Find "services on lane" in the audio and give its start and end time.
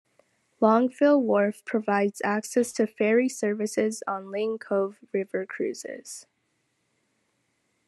3.29-4.57